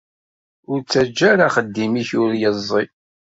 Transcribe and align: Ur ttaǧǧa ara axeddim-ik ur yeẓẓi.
Ur 0.71 0.79
ttaǧǧa 0.81 1.25
ara 1.31 1.43
axeddim-ik 1.47 2.09
ur 2.23 2.31
yeẓẓi. 2.41 2.83